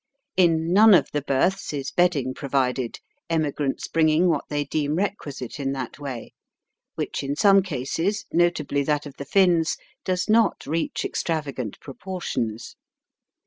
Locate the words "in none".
0.35-0.95